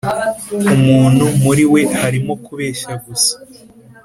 umuntu 0.75 1.25
muri 1.43 1.63
we 1.73 1.81
harimo 1.99 2.33
kubeshya 2.45 2.93
gusa 3.05 3.35